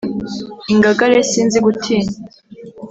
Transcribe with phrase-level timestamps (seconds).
[0.71, 2.13] Ingangare sinzi gutinya